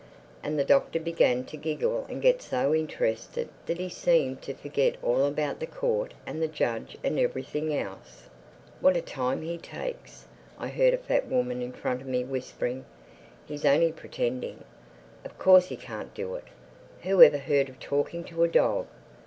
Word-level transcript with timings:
And 0.41 0.57
the 0.57 0.65
Doctor 0.65 0.99
began 0.99 1.43
to 1.43 1.55
giggle 1.57 2.07
and 2.09 2.23
get 2.23 2.41
so 2.41 2.73
interested 2.73 3.49
that 3.67 3.77
he 3.77 3.87
seemed 3.87 4.41
to 4.41 4.55
forget 4.55 4.95
all 5.03 5.25
about 5.25 5.59
the 5.59 5.67
Court 5.67 6.15
and 6.25 6.41
the 6.41 6.47
judge 6.47 6.97
and 7.03 7.19
everything 7.19 7.71
else. 7.71 8.27
"What 8.79 8.97
a 8.97 9.01
time 9.03 9.43
he 9.43 9.59
takes!" 9.59 10.25
I 10.57 10.69
heard 10.69 10.95
a 10.95 10.97
fat 10.97 11.27
woman 11.27 11.61
in 11.61 11.71
front 11.71 12.01
of 12.01 12.07
me 12.07 12.23
whispering. 12.23 12.83
"He's 13.45 13.63
only 13.63 13.91
pretending. 13.91 14.63
Of 15.23 15.37
course 15.37 15.67
he 15.67 15.75
can't 15.77 16.11
do 16.15 16.33
it! 16.33 16.45
Who 17.03 17.21
ever 17.21 17.37
heard 17.37 17.69
of 17.69 17.79
talking 17.79 18.23
to 18.23 18.41
a 18.43 18.47
dog? 18.47 18.87